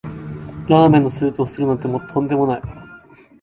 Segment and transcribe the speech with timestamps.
[0.67, 2.61] ラーメンのスープを捨てるなんてとんでもない